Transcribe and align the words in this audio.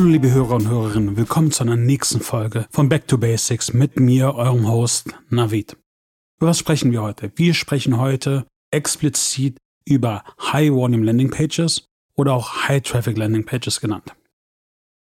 Hallo 0.00 0.12
liebe 0.12 0.32
Hörer 0.32 0.54
und 0.54 0.66
Hörerinnen, 0.66 1.18
willkommen 1.18 1.50
zu 1.50 1.62
einer 1.62 1.76
nächsten 1.76 2.22
Folge 2.22 2.66
von 2.70 2.88
Back 2.88 3.06
to 3.06 3.18
Basics 3.18 3.74
mit 3.74 4.00
mir, 4.00 4.34
eurem 4.34 4.66
Host 4.66 5.10
Navid. 5.28 5.76
Über 6.38 6.48
was 6.48 6.58
sprechen 6.58 6.90
wir 6.90 7.02
heute? 7.02 7.30
Wir 7.36 7.52
sprechen 7.52 7.98
heute 7.98 8.46
explizit 8.70 9.58
über 9.84 10.24
High 10.40 10.72
Volume 10.72 11.04
Landing 11.04 11.28
Pages 11.28 11.84
oder 12.16 12.32
auch 12.32 12.66
High 12.66 12.80
Traffic 12.80 13.18
Landing 13.18 13.44
Pages 13.44 13.78
genannt. 13.82 14.14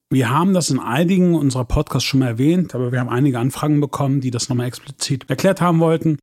Wir 0.09 0.31
haben 0.31 0.55
das 0.55 0.71
in 0.71 0.80
einigen 0.80 1.35
unserer 1.35 1.66
Podcasts 1.66 2.09
schon 2.09 2.21
mal 2.21 2.29
erwähnt, 2.29 2.73
aber 2.73 2.91
wir 2.91 3.02
haben 3.02 3.09
einige 3.09 3.38
Anfragen 3.38 3.79
bekommen, 3.82 4.20
die 4.20 4.32
das 4.32 4.49
nochmal 4.49 4.66
explizit 4.66 5.29
erklärt 5.29 5.62
haben 5.62 5.79
wollten. 5.79 6.18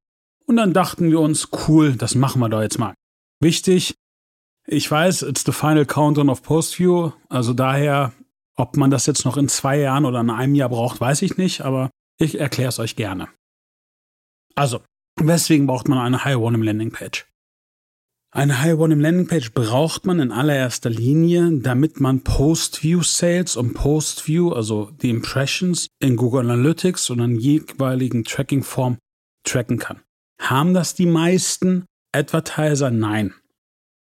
Und 0.46 0.56
dann 0.56 0.72
dachten 0.72 1.12
wir 1.12 1.20
uns, 1.20 1.50
cool, 1.68 1.92
das 1.94 2.16
machen 2.16 2.40
wir 2.40 2.48
doch 2.48 2.62
jetzt 2.62 2.80
mal. 2.80 2.94
Wichtig, 3.38 3.94
ich 4.66 4.90
weiß, 4.90 5.22
it's 5.22 5.44
the 5.46 5.52
final 5.52 5.86
countdown 5.86 6.28
of 6.28 6.42
Postview, 6.42 7.12
also 7.28 7.52
daher, 7.52 8.12
ob 8.58 8.76
man 8.76 8.90
das 8.90 9.06
jetzt 9.06 9.24
noch 9.24 9.36
in 9.36 9.48
zwei 9.48 9.78
Jahren 9.78 10.04
oder 10.04 10.20
in 10.20 10.30
einem 10.30 10.54
Jahr 10.54 10.68
braucht, 10.68 11.00
weiß 11.00 11.22
ich 11.22 11.36
nicht, 11.36 11.62
aber 11.62 11.90
ich 12.18 12.40
erkläre 12.40 12.68
es 12.68 12.78
euch 12.78 12.96
gerne. 12.96 13.28
Also, 14.54 14.80
weswegen 15.16 15.66
braucht 15.66 15.88
man 15.88 15.98
eine 15.98 16.24
High-Volume 16.24 16.64
Landing 16.64 16.90
Page? 16.90 17.26
Eine 18.30 18.60
High-Volume 18.60 19.00
Landing 19.00 19.28
Page 19.28 19.52
braucht 19.54 20.04
man 20.04 20.18
in 20.18 20.32
allererster 20.32 20.90
Linie, 20.90 21.60
damit 21.60 22.00
man 22.00 22.24
Post-View 22.24 23.02
Sales 23.02 23.56
und 23.56 23.74
Post-View, 23.74 24.52
also 24.52 24.90
die 24.90 25.10
Impressions 25.10 25.88
in 26.00 26.16
Google 26.16 26.40
Analytics 26.40 27.10
und 27.10 27.20
in 27.20 27.38
jeweiligen 27.38 28.24
Tracking-Form 28.24 28.98
tracken 29.44 29.78
kann. 29.78 30.02
Haben 30.40 30.74
das 30.74 30.94
die 30.94 31.06
meisten 31.06 31.86
Advertiser? 32.12 32.90
Nein. 32.90 33.34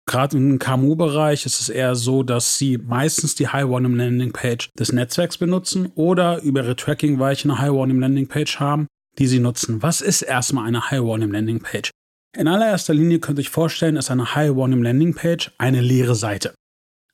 Gerade 0.07 0.37
im 0.37 0.59
KMU-Bereich 0.59 1.47
ist 1.47 1.61
es 1.61 1.69
eher 1.69 1.95
so, 1.95 2.23
dass 2.23 2.59
sie 2.59 2.77
meistens 2.77 3.35
die 3.35 3.49
High-Volume 3.49 3.97
Landing 3.97 4.33
Page 4.33 4.71
des 4.79 4.93
Netzwerks 4.93 5.39
benutzen 5.39 5.93
oder 5.95 6.43
über 6.43 6.63
ihre 6.65 6.77
Tracking-Weiche 6.77 7.49
eine 7.49 7.59
High-Volume 7.59 8.01
Landing 8.01 8.27
Page 8.27 8.59
haben, 8.59 8.89
die 9.19 9.27
sie 9.27 9.39
nutzen. 9.39 9.83
Was 9.83 10.01
ist 10.01 10.23
erstmal 10.23 10.67
eine 10.67 10.91
High-Volume 10.91 11.33
Landing 11.33 11.61
Page? 11.61 11.91
In 12.37 12.49
allererster 12.49 12.95
Linie 12.95 13.21
könnt 13.21 13.39
ihr 13.39 13.43
euch 13.43 13.51
vorstellen, 13.51 13.97
ist 13.97 14.11
eine 14.11 14.35
High 14.35 14.55
Volume 14.55 14.83
Landing 14.83 15.15
Page 15.15 15.53
eine 15.59 15.83
leere 15.83 16.15
Seite. 16.15 16.55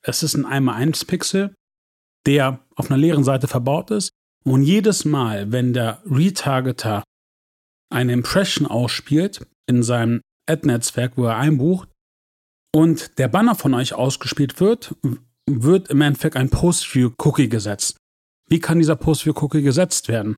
Es 0.01 0.23
ist 0.23 0.35
ein 0.35 0.45
1x1 0.45 1.07
Pixel, 1.07 1.53
der 2.25 2.59
auf 2.75 2.89
einer 2.89 2.97
leeren 2.97 3.25
Seite 3.25 3.47
verbaut 3.47 3.91
ist. 3.91 4.11
Und 4.45 4.63
jedes 4.63 5.03
Mal, 5.03 5.51
wenn 5.51 5.73
der 5.73 6.01
Retargeter 6.05 7.03
eine 7.91 8.13
Impression 8.13 8.65
ausspielt 8.65 9.45
in 9.67 9.83
seinem 9.83 10.21
Ad-Netzwerk, 10.49 11.17
wo 11.17 11.25
er 11.25 11.35
einbucht, 11.35 11.89
und 12.73 13.17
der 13.17 13.27
Banner 13.27 13.55
von 13.55 13.73
euch 13.73 13.93
ausgespielt 13.93 14.59
wird, 14.59 14.95
wird 15.45 15.89
im 15.89 16.01
Endeffekt 16.01 16.35
ein 16.35 16.49
Post-View-Cookie 16.49 17.49
gesetzt. 17.49 17.97
Wie 18.47 18.59
kann 18.59 18.79
dieser 18.79 18.95
Post-View-Cookie 18.95 19.61
gesetzt 19.61 20.07
werden? 20.07 20.35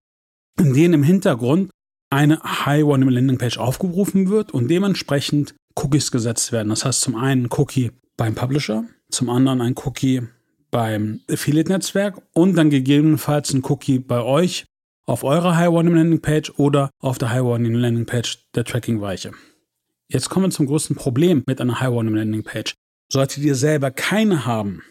Indem 0.59 0.93
im 0.93 1.03
Hintergrund 1.03 1.71
eine 2.09 2.41
High-Volume 2.43 3.11
Landing 3.11 3.37
Page 3.37 3.57
aufgerufen 3.57 4.29
wird 4.29 4.51
und 4.51 4.69
dementsprechend 4.69 5.55
Cookies 5.75 6.11
gesetzt 6.11 6.51
werden. 6.51 6.69
Das 6.69 6.85
heißt 6.85 7.01
zum 7.01 7.15
einen 7.15 7.47
Cookie 7.51 7.91
beim 8.17 8.35
Publisher, 8.35 8.83
zum 9.09 9.29
anderen 9.29 9.61
ein 9.61 9.75
Cookie 9.85 10.21
beim 10.71 11.21
Affiliate-Netzwerk 11.29 12.21
und 12.33 12.55
dann 12.55 12.69
gegebenenfalls 12.69 13.53
ein 13.53 13.63
Cookie 13.63 13.99
bei 13.99 14.21
euch 14.21 14.65
auf 15.05 15.23
eurer 15.23 15.57
High-Volume 15.57 15.97
Landing 15.97 16.21
Page 16.21 16.51
oder 16.57 16.89
auf 16.99 17.17
der 17.17 17.31
High-Volume 17.31 17.77
Landing 17.77 18.05
Page 18.05 18.39
der 18.55 18.65
Tracking-Weiche. 18.65 19.31
Jetzt 20.13 20.29
kommen 20.29 20.47
wir 20.47 20.49
zum 20.51 20.65
größten 20.65 20.97
Problem 20.97 21.41
mit 21.47 21.61
einer 21.61 21.79
High-Volume 21.79 22.17
Landing 22.17 22.43
Page. 22.43 22.75
Solltet 23.09 23.43
ihr 23.43 23.55
selber 23.55 23.91
keine 23.91 24.45
haben, 24.45 24.81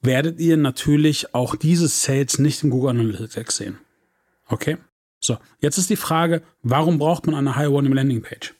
werdet 0.00 0.40
ihr 0.40 0.56
natürlich 0.56 1.34
auch 1.34 1.54
diese 1.54 1.86
Sales 1.86 2.38
nicht 2.38 2.64
in 2.64 2.70
Google 2.70 2.90
Analytics 2.90 3.56
sehen. 3.58 3.78
Okay? 4.48 4.78
So, 5.20 5.36
jetzt 5.60 5.76
ist 5.76 5.90
die 5.90 5.96
Frage, 5.96 6.42
warum 6.62 6.98
braucht 6.98 7.26
man 7.26 7.34
eine 7.34 7.56
High-Volume 7.56 7.94
Landing 7.94 8.22
Page? 8.22 8.54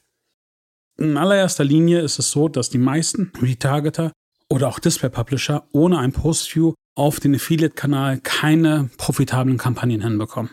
In 0.98 1.16
allererster 1.16 1.64
Linie 1.64 2.00
ist 2.00 2.18
es 2.18 2.30
so, 2.30 2.48
dass 2.48 2.68
die 2.68 2.78
meisten 2.78 3.32
Retargeter 3.40 4.12
oder 4.50 4.68
auch 4.68 4.80
Display-Publisher 4.80 5.66
ohne 5.72 6.00
ein 6.00 6.12
Post-View 6.12 6.74
auf 6.96 7.18
den 7.18 7.34
Affiliate-Kanal 7.34 8.20
keine 8.20 8.90
profitablen 8.98 9.56
Kampagnen 9.56 10.02
hinbekommen. 10.02 10.52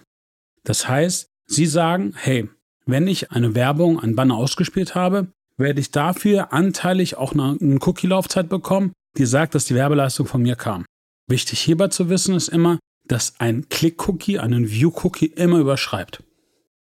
Das 0.63 0.87
heißt, 0.87 1.27
sie 1.45 1.65
sagen, 1.65 2.13
hey, 2.15 2.49
wenn 2.85 3.07
ich 3.07 3.31
eine 3.31 3.53
Werbung, 3.53 3.99
ein 3.99 4.15
Banner 4.15 4.37
ausgespielt 4.37 4.95
habe, 4.95 5.27
werde 5.61 5.79
ich 5.79 5.91
dafür 5.91 6.53
anteilig 6.53 7.17
auch 7.17 7.33
eine 7.33 7.79
Cookie-Laufzeit 7.79 8.49
bekommen, 8.49 8.91
die 9.17 9.25
sagt, 9.25 9.55
dass 9.55 9.65
die 9.65 9.75
Werbeleistung 9.75 10.25
von 10.25 10.41
mir 10.41 10.55
kam. 10.55 10.85
Wichtig 11.27 11.59
hierbei 11.59 11.87
zu 11.87 12.09
wissen 12.09 12.35
ist 12.35 12.49
immer, 12.49 12.79
dass 13.07 13.39
ein 13.39 13.67
Click-Cookie 13.69 14.39
einen 14.39 14.69
View-Cookie 14.69 15.27
immer 15.27 15.59
überschreibt. 15.59 16.23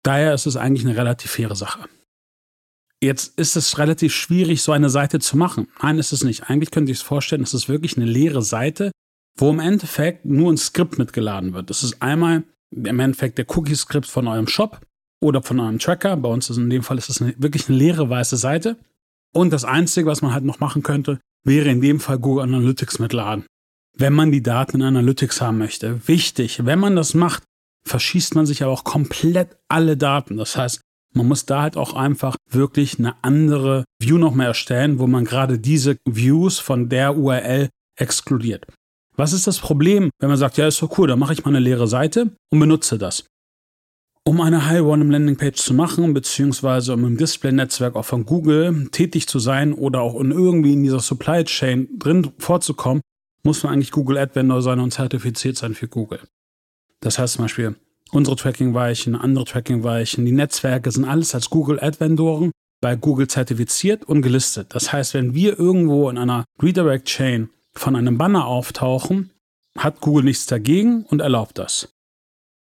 Daher 0.03 0.35
ist 0.35 0.47
es 0.47 0.57
eigentlich 0.57 0.87
eine 0.87 0.97
relativ 0.97 1.31
faire 1.31 1.57
Sache. 1.57 1.89
Jetzt 3.03 3.39
ist 3.39 3.57
es 3.57 3.79
relativ 3.79 4.15
schwierig, 4.15 4.63
so 4.63 4.73
eine 4.73 4.91
Seite 4.91 5.19
zu 5.19 5.37
machen. 5.37 5.69
Nein, 5.83 5.99
ist 5.99 6.13
es 6.13 6.25
nicht. 6.25 6.49
Eigentlich 6.49 6.71
könnte 6.71 6.93
ich 6.93 6.99
es 6.99 7.03
vorstellen, 7.03 7.43
es 7.43 7.55
ist 7.55 7.69
wirklich 7.69 7.97
eine 7.97 8.07
leere 8.07 8.43
Seite, 8.43 8.93
wo 9.37 9.51
im 9.51 9.61
Endeffekt 9.61 10.25
nur 10.25 10.53
ein 10.53 10.57
Skript 10.57 10.99
mitgeladen 10.99 11.53
wird. 11.53 11.69
Das 11.71 11.83
ist 11.83 12.01
einmal 12.01 12.45
im 12.71 13.01
Endeffekt 13.01 13.39
der 13.39 13.47
Cookie-Skript 13.49 14.07
von 14.07 14.27
eurem 14.27 14.47
Shop 14.47 14.81
oder 15.25 15.43
von 15.43 15.59
eurem 15.59 15.79
Tracker. 15.79 16.17
Bei 16.17 16.29
uns 16.29 16.51
ist 16.51 16.59
in 16.59 16.71
dem 16.71 16.83
Fall 16.83 16.99
ist 16.99 17.11
es 17.11 17.21
wirklich 17.21 17.69
eine 17.69 17.77
leere 17.77 18.09
weiße 18.09 18.37
Seite. 18.37 18.77
Und 19.33 19.53
das 19.53 19.65
Einzige, 19.65 20.09
was 20.09 20.23
man 20.23 20.33
halt 20.33 20.45
noch 20.45 20.61
machen 20.61 20.83
könnte, 20.85 21.19
wäre 21.45 21.69
in 21.69 21.81
dem 21.81 21.99
Fall 21.99 22.19
Google 22.19 22.45
Analytics 22.45 23.01
mitladen 23.01 23.45
wenn 23.97 24.13
man 24.13 24.33
die 24.33 24.43
Daten 24.43 24.77
in 24.77 24.83
Analytics 24.83 25.41
haben 25.41 25.59
möchte. 25.59 26.07
Wichtig, 26.09 26.65
wenn 26.67 26.79
man 26.79 26.97
das 26.97 27.15
macht, 27.15 27.45
verschießt 27.87 28.35
man 28.35 28.47
sich 28.47 28.63
aber 28.63 28.73
auch 28.73 28.85
komplett 28.85 29.57
alle 29.69 29.97
Daten. 29.97 30.37
Das 30.37 30.57
heißt, 30.57 30.81
man 31.15 31.29
muss 31.29 31.47
da 31.47 31.63
halt 31.63 31.77
auch 31.77 31.95
einfach 31.95 32.37
wirklich 32.51 32.99
eine 32.99 33.15
andere 33.23 33.85
View 34.01 34.19
nochmal 34.19 34.49
erstellen, 34.49 34.99
wo 34.99 35.07
man 35.07 35.25
gerade 35.25 35.59
diese 35.59 35.97
Views 36.09 36.59
von 36.59 36.89
der 36.89 37.17
URL 37.17 37.69
exkludiert. 37.97 38.67
Was 39.17 39.33
ist 39.33 39.47
das 39.47 39.61
Problem, 39.61 40.11
wenn 40.19 40.29
man 40.29 40.39
sagt, 40.39 40.57
ja, 40.57 40.67
ist 40.67 40.83
doch 40.83 40.99
cool, 40.99 41.07
dann 41.07 41.21
mache 41.21 41.33
ich 41.33 41.45
mal 41.45 41.51
eine 41.51 41.61
leere 41.61 41.87
Seite 41.87 42.33
und 42.51 42.59
benutze 42.59 42.99
das. 42.99 43.25
Um 44.27 44.41
eine 44.41 44.65
High-Volume 44.65 45.13
Landing 45.13 45.37
Page 45.37 45.57
zu 45.57 45.75
machen, 45.75 46.15
beziehungsweise 46.15 46.95
um 46.95 47.05
im 47.05 47.19
Display-Netzwerk 47.19 47.95
auch 47.95 48.07
von 48.07 48.25
Google 48.25 48.89
tätig 48.91 49.29
zu 49.29 49.39
sein 49.39 49.75
oder 49.75 50.01
auch 50.01 50.19
in 50.19 50.31
irgendwie 50.31 50.73
in 50.73 50.83
dieser 50.83 51.01
Supply 51.01 51.45
Chain 51.45 51.89
drin 51.99 52.33
vorzukommen, 52.39 53.03
muss 53.43 53.63
man 53.63 53.75
eigentlich 53.75 53.91
Google 53.91 54.17
Ad 54.17 54.35
Vendor 54.35 54.63
sein 54.63 54.81
und 54.81 54.93
zertifiziert 54.93 55.59
sein 55.59 55.75
für 55.75 55.89
Google. 55.89 56.21
Das 57.01 57.19
heißt 57.19 57.35
zum 57.35 57.45
Beispiel, 57.45 57.77
unsere 58.13 58.37
Tracking-Weichen, 58.37 59.15
andere 59.15 59.45
Tracking-Weichen, 59.45 60.25
die 60.25 60.33
Netzwerke 60.33 60.91
sind 60.91 61.05
alles 61.05 61.35
als 61.35 61.51
Google 61.51 61.79
Ad 61.81 62.01
Vendoren 62.01 62.51
bei 62.81 62.97
Google 62.97 63.29
zertifiziert 63.29 64.05
und 64.05 64.23
gelistet. 64.23 64.75
Das 64.75 64.91
heißt, 64.91 65.13
wenn 65.13 65.35
wir 65.35 65.59
irgendwo 65.59 66.09
in 66.09 66.17
einer 66.17 66.47
Redirect 66.63 67.09
Chain 67.09 67.51
von 67.75 67.95
einem 67.95 68.17
Banner 68.17 68.47
auftauchen, 68.47 69.31
hat 69.77 70.01
Google 70.01 70.25
nichts 70.25 70.47
dagegen 70.47 71.05
und 71.05 71.21
erlaubt 71.21 71.59
das. 71.59 71.94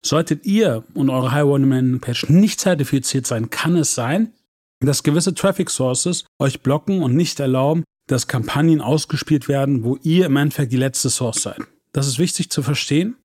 Solltet 0.05 0.45
ihr 0.45 0.83
und 0.93 1.09
eure 1.09 1.31
High 1.31 1.45
Volume 1.45 1.75
Landing 1.75 1.99
Page 1.99 2.29
nicht 2.29 2.59
zertifiziert 2.59 3.27
sein, 3.27 3.49
kann 3.49 3.75
es 3.75 3.95
sein, 3.95 4.33
dass 4.79 5.03
gewisse 5.03 5.33
Traffic 5.33 5.69
Sources 5.69 6.25
euch 6.39 6.61
blocken 6.61 7.03
und 7.03 7.15
nicht 7.15 7.39
erlauben, 7.39 7.83
dass 8.07 8.27
Kampagnen 8.27 8.81
ausgespielt 8.81 9.47
werden, 9.47 9.83
wo 9.83 9.97
ihr 10.03 10.25
im 10.25 10.37
Endeffekt 10.37 10.71
die 10.71 10.77
letzte 10.77 11.09
Source 11.09 11.41
seid. 11.41 11.59
Das 11.91 12.07
ist 12.07 12.19
wichtig 12.19 12.49
zu 12.49 12.63
verstehen. 12.63 13.15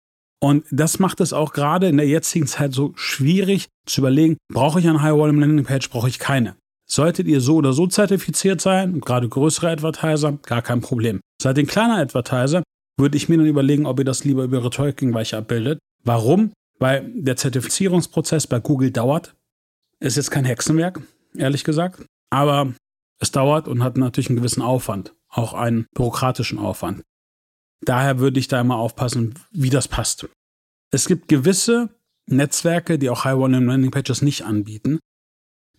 Und 0.41 0.67
das 0.71 0.99
macht 0.99 1.21
es 1.21 1.32
auch 1.32 1.53
gerade 1.53 1.88
in 1.88 1.97
der 1.97 2.06
jetzigen 2.06 2.47
Zeit 2.47 2.75
so 2.75 2.93
schwierig 2.97 3.69
zu 3.87 4.03
überlegen, 4.03 4.37
brauche 4.53 4.81
ich 4.81 4.88
eine 4.88 5.00
High-Volume 5.00 5.41
Landing 5.41 5.65
Page, 5.65 5.88
brauche 5.88 6.09
ich 6.09 6.19
keine. 6.19 6.56
Solltet 6.87 7.27
ihr 7.27 7.41
so 7.41 7.56
oder 7.56 7.73
so 7.73 7.87
zertifiziert 7.87 8.61
sein, 8.61 9.00
gerade 9.00 9.29
größere 9.29 9.70
Advertiser, 9.70 10.32
gar 10.43 10.61
kein 10.61 10.82
Problem. 10.82 11.20
Seid 11.41 11.56
ihr 11.56 11.65
ein 11.65 11.69
kleiner 11.69 11.97
Advertiser, 11.97 12.62
würde 12.99 13.17
ich 13.17 13.29
mir 13.29 13.38
dann 13.38 13.47
überlegen, 13.47 13.87
ob 13.87 13.99
ihr 13.99 14.05
das 14.05 14.25
lieber 14.25 14.44
über 14.44 14.59
eure 14.59 14.70
Tracking-Weiche 14.70 15.38
abbildet. 15.38 15.79
Warum? 16.03 16.53
Weil 16.79 17.11
der 17.15 17.37
Zertifizierungsprozess 17.37 18.47
bei 18.47 18.61
Google 18.61 18.91
dauert. 18.91 19.35
Ist 20.00 20.17
jetzt 20.17 20.31
kein 20.31 20.44
Hexenwerk, 20.44 21.00
ehrlich 21.37 21.65
gesagt. 21.65 22.05
Aber 22.31 22.75
es 23.21 23.31
dauert 23.31 23.69
und 23.69 23.82
hat 23.82 23.97
natürlich 23.97 24.29
einen 24.29 24.37
gewissen 24.37 24.62
Aufwand, 24.62 25.15
auch 25.29 25.55
einen 25.55 25.87
bürokratischen 25.94 26.59
Aufwand. 26.59 27.03
Daher 27.85 28.19
würde 28.19 28.41
ich 28.41 28.49
da 28.49 28.61
immer 28.61 28.76
aufpassen, 28.76 29.35
wie 29.50 29.71
das 29.71 29.88
passt. 29.88 30.29
Es 30.91 31.06
gibt 31.06 31.29
gewisse 31.29 31.91
Netzwerke, 32.26 32.99
die 32.99 33.11
auch 33.11 33.25
High-Volume 33.25 33.67
Landing 33.67 33.91
Pages 33.91 34.23
nicht 34.23 34.43
anbieten. 34.43 34.99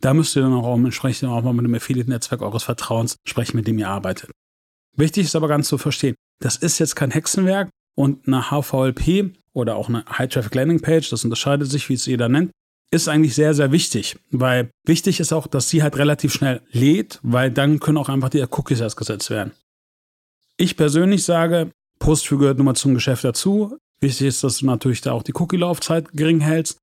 Da 0.01 0.13
müsst 0.13 0.35
ihr 0.35 0.43
dann 0.43 0.53
auch 0.53 0.75
entsprechend 0.75 1.29
auch 1.29 1.41
mal 1.41 1.53
mit 1.53 1.65
dem 1.65 1.73
Affiliate-Netzwerk 1.73 2.41
eures 2.41 2.63
Vertrauens 2.63 3.15
sprechen, 3.27 3.57
mit 3.57 3.67
dem 3.67 3.79
ihr 3.79 3.89
arbeitet. 3.89 4.31
Wichtig 4.95 5.25
ist 5.25 5.35
aber 5.35 5.47
ganz 5.47 5.67
zu 5.67 5.77
verstehen, 5.77 6.15
das 6.39 6.57
ist 6.57 6.79
jetzt 6.79 6.95
kein 6.95 7.11
Hexenwerk 7.11 7.69
und 7.95 8.27
eine 8.27 8.49
HVLP 8.49 9.35
oder 9.55 9.75
auch 9.77 9.89
eine 9.89 10.05
High 10.05 10.29
Traffic 10.29 10.53
Landing 10.53 10.81
Page, 10.81 11.09
das 11.09 11.23
unterscheidet 11.23 11.71
sich, 11.71 11.89
wie 11.89 11.93
es 11.93 12.05
jeder 12.05 12.29
nennt, 12.29 12.51
ist 12.91 13.07
eigentlich 13.07 13.33
sehr, 13.33 13.53
sehr 13.53 13.71
wichtig, 13.71 14.17
weil 14.31 14.69
wichtig 14.85 15.19
ist 15.19 15.33
auch, 15.33 15.47
dass 15.47 15.69
sie 15.69 15.81
halt 15.81 15.97
relativ 15.97 16.33
schnell 16.33 16.61
lädt, 16.71 17.19
weil 17.23 17.49
dann 17.49 17.79
können 17.79 17.97
auch 17.97 18.09
einfach 18.09 18.29
die 18.29 18.41
Cookies 18.41 18.81
erst 18.81 18.97
gesetzt 18.97 19.29
werden. 19.29 19.53
Ich 20.57 20.77
persönlich 20.77 21.23
sage, 21.23 21.71
Postview 21.99 22.37
gehört 22.37 22.57
nun 22.57 22.65
mal 22.65 22.75
zum 22.75 22.93
Geschäft 22.93 23.23
dazu. 23.23 23.77
Wichtig 23.99 24.27
ist, 24.27 24.43
dass 24.43 24.59
du 24.59 24.65
natürlich 24.65 25.01
da 25.01 25.13
auch 25.13 25.23
die 25.23 25.33
Cookie-Laufzeit 25.33 26.11
gering 26.13 26.41
hältst. 26.41 26.77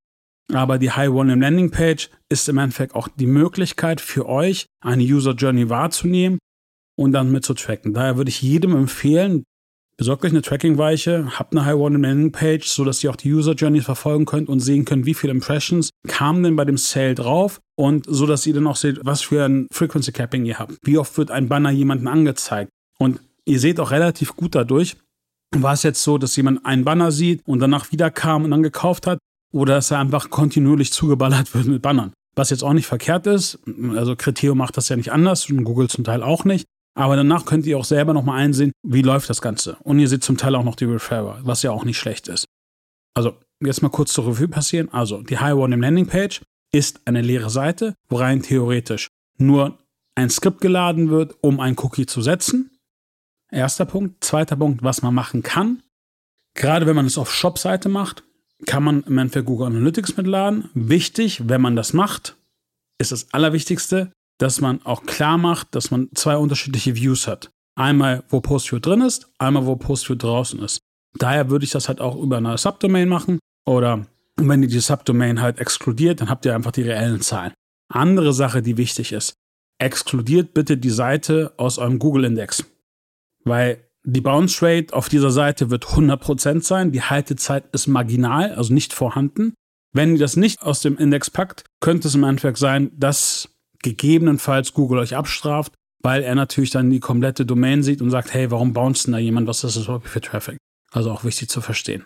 Aber 0.53 0.79
die 0.79 0.91
High 0.91 1.11
Volume 1.11 1.41
Landing 1.41 1.71
Page 1.71 2.11
ist 2.29 2.49
im 2.49 2.59
Endeffekt 2.59 2.95
auch 2.95 3.09
die 3.09 3.27
Möglichkeit 3.27 4.01
für 4.01 4.29
euch, 4.29 4.67
eine 4.81 5.03
User 5.03 5.33
Journey 5.33 5.71
wahrzunehmen 5.71 6.39
und 6.97 7.13
dann 7.13 7.31
mit 7.31 7.45
zu 7.45 7.55
tracken. 7.55 7.95
Daher 7.95 8.17
würde 8.17 8.29
ich 8.29 8.43
jedem 8.43 8.75
empfehlen, 8.75 9.45
besorgt 9.97 10.25
euch 10.25 10.33
eine 10.33 10.43
Tracking-Weiche, 10.43 11.39
habt 11.39 11.53
eine 11.53 11.65
High 11.65 11.77
Volume 11.77 12.06
Landing 12.06 12.33
Page, 12.33 12.67
sodass 12.67 13.03
ihr 13.03 13.11
auch 13.11 13.17
die 13.17 13.33
User 13.33 13.53
Journey 13.53 13.81
verfolgen 13.81 14.25
könnt 14.25 14.49
und 14.49 14.61
sehen 14.61 14.85
könnt, 14.85 15.06
wie 15.06 15.15
viele 15.15 15.33
Impressions 15.33 15.91
kamen 16.09 16.43
denn 16.43 16.56
bei 16.56 16.65
dem 16.65 16.77
Sale 16.77 17.15
drauf 17.15 17.61
und 17.77 18.06
so, 18.09 18.27
dass 18.27 18.47
ihr 18.47 18.55
dann 18.55 18.67
auch 18.67 18.77
seht, 18.77 19.00
was 19.05 19.23
für 19.23 19.44
ein 19.44 19.67
Frequency 19.73 20.12
Capping 20.12 20.44
ihr 20.44 20.59
habt. 20.59 20.79
Wie 20.83 20.99
oft 20.99 21.17
wird 21.19 21.31
ein 21.31 21.49
Banner 21.49 21.71
jemandem 21.71 22.09
angezeigt? 22.09 22.71
Und 22.99 23.21
ihr 23.44 23.61
seht 23.61 23.81
auch 23.81 23.91
relativ 23.91 24.37
gut 24.37 24.55
dadurch, 24.55 24.97
war 25.55 25.75
es 25.75 25.83
jetzt 25.83 26.03
so, 26.03 26.19
dass 26.19 26.37
jemand 26.37 26.65
einen 26.65 26.85
Banner 26.85 27.12
sieht 27.12 27.43
und 27.47 27.61
danach 27.61 27.93
wieder 27.93 28.11
kam 28.11 28.44
und 28.44 28.50
dann 28.50 28.62
gekauft 28.62 29.06
hat 29.06 29.19
oder 29.53 29.75
dass 29.75 29.91
er 29.91 29.99
einfach 29.99 30.31
kontinuierlich 30.31 30.93
zugeballert 30.93 31.55
wird 31.55 31.67
mit 31.67 31.83
Bannern. 31.83 32.12
Was 32.35 32.50
jetzt 32.50 32.65
auch 32.65 32.73
nicht 32.73 32.87
verkehrt 32.87 33.27
ist, 33.27 33.59
also 33.94 34.17
Criteo 34.17 34.55
macht 34.55 34.77
das 34.79 34.89
ja 34.89 34.97
nicht 34.97 35.12
anders 35.12 35.50
und 35.50 35.65
Google 35.65 35.89
zum 35.89 36.05
Teil 36.05 36.23
auch 36.23 36.44
nicht. 36.44 36.65
Aber 36.94 37.17
danach 37.17 37.47
könnt 37.47 37.67
ihr 37.67 37.79
auch 37.79 37.85
selber 37.85 38.12
nochmal 38.12 38.41
einsehen, 38.41 38.73
wie 38.83 39.03
läuft 39.03 39.31
das 39.31 39.41
Ganze. 39.41 39.77
Und 39.81 39.99
ihr 39.99 40.09
seht 40.09 40.25
zum 40.25 40.37
Teil 40.37 40.55
auch 40.55 40.65
noch 40.65 40.77
die 40.77 40.85
Referrer, 40.85 41.41
was 41.43 41.62
ja 41.62 41.71
auch 41.71 41.85
nicht 41.85 41.99
schlecht 41.99 42.29
ist. 42.29 42.47
Also, 43.15 43.37
jetzt 43.62 43.83
mal 43.83 43.89
kurz 43.89 44.12
zur 44.12 44.27
Review 44.27 44.49
passieren. 44.49 44.93
Also, 44.93 45.23
die 45.23 45.39
High 45.39 45.53
im 45.53 45.81
Landing 45.81 46.06
Page 46.06 46.43
ist 46.73 47.00
eine 47.06 47.23
leere 47.23 47.50
Seite, 47.50 47.94
wo 48.09 48.17
rein 48.17 48.43
theoretisch 48.43 49.09
nur 49.39 49.79
ein 50.15 50.31
Skript 50.31 50.61
geladen 50.61 51.11
wird, 51.11 51.37
um 51.41 51.61
ein 51.61 51.77
Cookie 51.79 52.06
zu 52.06 52.21
setzen. 52.23 52.71
Erster 53.50 53.85
Punkt. 53.85 54.23
Zweiter 54.25 54.56
Punkt, 54.56 54.83
was 54.83 55.03
man 55.03 55.15
machen 55.15 55.43
kann. 55.43 55.83
Gerade 56.55 56.87
wenn 56.87 56.97
man 56.97 57.06
es 57.06 57.19
auf 57.19 57.33
Shop-Seite 57.33 57.89
macht, 57.89 58.25
kann 58.67 58.83
man 58.83 59.03
im 59.05 59.19
Endeffekt 59.19 59.47
Google 59.47 59.69
Analytics 59.69 60.17
mitladen. 60.17 60.69
Wichtig, 60.75 61.49
wenn 61.49 61.61
man 61.61 61.77
das 61.77 61.93
macht, 61.93 62.37
ist 62.99 63.12
das 63.12 63.33
Allerwichtigste, 63.33 64.12
dass 64.38 64.61
man 64.61 64.82
auch 64.84 65.05
klar 65.05 65.38
macht, 65.38 65.75
dass 65.75 65.90
man 65.90 66.08
zwei 66.14 66.37
unterschiedliche 66.37 66.96
Views 66.96 67.26
hat. 67.26 67.50
Einmal, 67.75 68.25
wo 68.29 68.40
PostView 68.40 68.81
drin 68.81 69.00
ist, 69.00 69.31
einmal, 69.38 69.67
wo 69.67 69.76
PostView 69.76 70.17
draußen 70.17 70.61
ist. 70.61 70.81
Daher 71.19 71.50
würde 71.50 71.64
ich 71.64 71.70
das 71.70 71.88
halt 71.88 72.00
auch 72.00 72.17
über 72.17 72.38
eine 72.38 72.56
Subdomain 72.58 73.08
machen 73.08 73.38
oder 73.67 74.06
wenn 74.37 74.62
ihr 74.62 74.69
die 74.69 74.81
Subdomain 74.81 75.40
halt 75.40 75.58
exkludiert, 75.58 76.20
dann 76.20 76.31
habt 76.31 76.44
ihr 76.44 76.55
einfach 76.55 76.73
die 76.73 76.82
reellen 76.82 77.20
Zahlen. 77.20 77.52
Andere 77.88 78.32
Sache, 78.32 78.62
die 78.62 78.79
wichtig 78.79 79.12
ist, 79.12 79.34
exkludiert 79.79 80.55
bitte 80.55 80.76
die 80.76 80.90
Seite 80.90 81.52
aus 81.56 81.79
eurem 81.79 81.99
Google-Index. 81.99 82.64
Weil 83.44 83.84
die 84.05 84.20
Bounce 84.20 84.64
Rate 84.64 84.94
auf 84.94 85.08
dieser 85.08 85.31
Seite 85.31 85.70
wird 85.70 85.87
100% 85.87 86.62
sein, 86.62 86.93
die 86.93 87.02
Haltezeit 87.02 87.64
ist 87.73 87.87
marginal, 87.87 88.55
also 88.55 88.73
nicht 88.73 88.93
vorhanden. 88.93 89.55
Wenn 89.93 90.14
ihr 90.14 90.19
das 90.19 90.37
nicht 90.37 90.62
aus 90.62 90.81
dem 90.81 90.96
Index 90.96 91.31
packt, 91.31 91.64
könnte 91.81 92.08
es 92.08 92.14
im 92.14 92.25
Endeffekt 92.25 92.58
sein, 92.58 92.90
dass 92.96 93.49
gegebenenfalls 93.82 94.73
Google 94.73 94.99
euch 94.99 95.17
abstraft, 95.17 95.75
weil 96.02 96.23
er 96.23 96.34
natürlich 96.34 96.70
dann 96.70 96.90
die 96.90 97.00
komplette 97.00 97.46
Domain 97.46 97.82
sieht 97.82 98.00
und 98.02 98.11
sagt, 98.11 98.32
hey, 98.32 98.50
warum 98.50 98.73
bounced 98.73 99.06
denn 99.06 99.12
da 99.12 99.19
jemand, 99.19 99.46
was 99.46 99.64
ist 99.64 99.76
das 99.76 99.84
überhaupt 99.84 100.08
für 100.08 100.20
Traffic? 100.20 100.58
Also 100.90 101.11
auch 101.11 101.25
wichtig 101.25 101.49
zu 101.49 101.61
verstehen. 101.61 102.05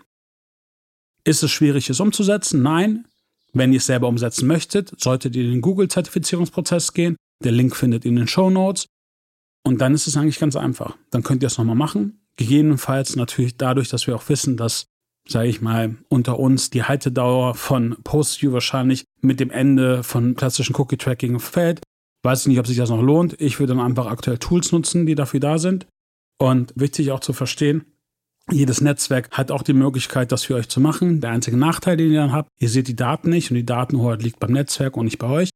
Ist 1.23 1.43
es 1.43 1.51
schwierig, 1.51 1.89
es 1.89 1.99
umzusetzen? 1.99 2.61
Nein. 2.61 3.05
Wenn 3.53 3.73
ihr 3.73 3.77
es 3.77 3.85
selber 3.85 4.07
umsetzen 4.07 4.47
möchtet, 4.47 4.91
solltet 5.01 5.35
ihr 5.35 5.43
in 5.43 5.51
den 5.51 5.61
Google-Zertifizierungsprozess 5.61 6.93
gehen. 6.93 7.15
Der 7.43 7.51
Link 7.51 7.75
findet 7.75 8.05
ihr 8.05 8.09
in 8.09 8.17
den 8.17 8.27
Show 8.27 8.49
Notes. 8.49 8.87
Und 9.63 9.81
dann 9.81 9.93
ist 9.93 10.07
es 10.07 10.15
eigentlich 10.15 10.39
ganz 10.39 10.55
einfach. 10.55 10.95
Dann 11.09 11.23
könnt 11.23 11.43
ihr 11.43 11.47
es 11.47 11.57
nochmal 11.57 11.75
machen. 11.75 12.21
Gegebenenfalls 12.37 13.15
natürlich 13.15 13.57
dadurch, 13.57 13.89
dass 13.89 14.07
wir 14.07 14.15
auch 14.15 14.29
wissen, 14.29 14.57
dass 14.57 14.85
sage 15.29 15.49
ich 15.49 15.61
mal, 15.61 15.95
unter 16.09 16.39
uns 16.39 16.69
die 16.69 16.83
Haltedauer 16.83 17.55
von 17.55 17.95
PostView 18.03 18.51
wahrscheinlich 18.51 19.05
mit 19.21 19.39
dem 19.39 19.51
Ende 19.51 20.03
von 20.03 20.35
klassischen 20.35 20.75
Cookie-Tracking 20.75 21.39
fällt. 21.39 21.81
Weiß 22.23 22.41
ich 22.41 22.47
nicht, 22.47 22.59
ob 22.59 22.67
sich 22.67 22.77
das 22.77 22.89
noch 22.89 23.01
lohnt. 23.01 23.39
Ich 23.39 23.59
würde 23.59 23.75
dann 23.75 23.85
einfach 23.85 24.07
aktuell 24.07 24.37
Tools 24.37 24.71
nutzen, 24.71 25.05
die 25.05 25.15
dafür 25.15 25.39
da 25.39 25.59
sind. 25.59 25.87
Und 26.39 26.73
wichtig 26.75 27.11
auch 27.11 27.19
zu 27.19 27.33
verstehen, 27.33 27.85
jedes 28.49 28.79
Netzwerk 28.79 29.29
hat 29.31 29.51
auch 29.51 29.61
die 29.61 29.73
Möglichkeit, 29.73 30.31
das 30.31 30.43
für 30.43 30.55
euch 30.55 30.69
zu 30.69 30.79
machen. 30.79 31.19
Der 31.19 31.31
einzige 31.31 31.57
Nachteil, 31.57 31.97
den 31.97 32.11
ihr 32.11 32.21
dann 32.21 32.31
habt, 32.31 32.49
ihr 32.59 32.69
seht 32.69 32.87
die 32.87 32.95
Daten 32.95 33.29
nicht 33.29 33.51
und 33.51 33.55
die 33.55 33.65
Datenhoheit 33.65 34.23
liegt 34.23 34.39
beim 34.39 34.53
Netzwerk 34.53 34.95
und 34.95 35.05
nicht 35.05 35.17
bei 35.17 35.27
euch. 35.27 35.49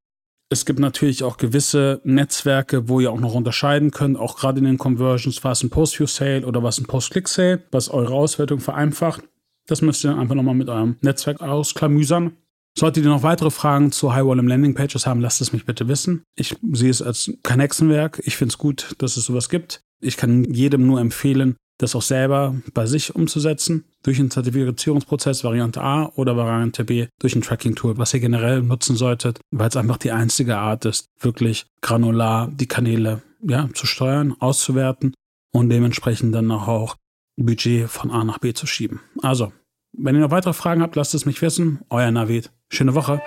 Es 0.49 0.65
gibt 0.65 0.79
natürlich 0.79 1.23
auch 1.23 1.37
gewisse 1.37 2.01
Netzwerke, 2.03 2.89
wo 2.89 2.99
ihr 2.99 3.13
auch 3.13 3.21
noch 3.21 3.33
unterscheiden 3.33 3.91
könnt, 3.91 4.19
auch 4.19 4.35
gerade 4.35 4.59
in 4.59 4.65
den 4.65 4.77
Conversions, 4.77 5.41
was 5.45 5.63
ein 5.63 5.69
Post-View-Sale 5.69 6.45
oder 6.45 6.61
was 6.61 6.77
ein 6.77 6.87
Post-Click-Sale, 6.87 7.63
was 7.71 7.89
eure 7.89 8.13
Auswertung 8.13 8.59
vereinfacht. 8.59 9.23
Das 9.71 9.81
müsst 9.81 10.03
ihr 10.03 10.17
einfach 10.17 10.35
nochmal 10.35 10.53
mit 10.53 10.67
eurem 10.67 10.97
Netzwerk 10.99 11.39
ausklamüsern. 11.39 12.33
Solltet 12.77 13.05
ihr 13.05 13.09
noch 13.09 13.23
weitere 13.23 13.51
Fragen 13.51 13.93
zu 13.93 14.13
High 14.13 14.25
Volume 14.25 14.49
Landing 14.49 14.73
Pages 14.75 15.07
haben, 15.07 15.21
lasst 15.21 15.39
es 15.39 15.53
mich 15.53 15.65
bitte 15.65 15.87
wissen. 15.87 16.23
Ich 16.35 16.57
sehe 16.73 16.89
es 16.89 17.01
als 17.01 17.31
kein 17.41 17.61
Hexenwerk. 17.61 18.21
Ich 18.25 18.35
finde 18.35 18.51
es 18.51 18.57
gut, 18.57 18.95
dass 18.97 19.15
es 19.15 19.23
sowas 19.23 19.47
gibt. 19.47 19.79
Ich 20.01 20.17
kann 20.17 20.43
jedem 20.43 20.85
nur 20.85 20.99
empfehlen, 20.99 21.55
das 21.77 21.95
auch 21.95 22.01
selber 22.01 22.53
bei 22.73 22.85
sich 22.85 23.15
umzusetzen, 23.15 23.85
durch 24.03 24.19
einen 24.19 24.29
Zertifizierungsprozess 24.29 25.45
Variante 25.45 25.81
A 25.81 26.11
oder 26.17 26.35
Variante 26.35 26.83
B, 26.83 27.07
durch 27.19 27.33
ein 27.33 27.41
Tracking-Tool, 27.41 27.97
was 27.97 28.13
ihr 28.13 28.19
generell 28.19 28.61
nutzen 28.63 28.97
solltet, 28.97 29.39
weil 29.51 29.69
es 29.69 29.77
einfach 29.77 29.97
die 29.97 30.11
einzige 30.11 30.57
Art 30.57 30.83
ist, 30.83 31.05
wirklich 31.17 31.65
granular 31.79 32.49
die 32.51 32.67
Kanäle 32.67 33.21
ja, 33.41 33.69
zu 33.73 33.85
steuern, 33.85 34.35
auszuwerten 34.37 35.13
und 35.53 35.69
dementsprechend 35.69 36.35
dann 36.35 36.51
auch 36.51 36.97
Budget 37.37 37.89
von 37.89 38.11
A 38.11 38.25
nach 38.25 38.39
B 38.39 38.53
zu 38.53 38.67
schieben. 38.67 38.99
Also, 39.21 39.53
wenn 39.93 40.15
ihr 40.15 40.21
noch 40.21 40.31
weitere 40.31 40.53
Fragen 40.53 40.81
habt, 40.81 40.95
lasst 40.95 41.13
es 41.13 41.25
mich 41.25 41.41
wissen. 41.41 41.81
Euer 41.89 42.11
Navid. 42.11 42.51
Schöne 42.69 42.95
Woche. 42.95 43.21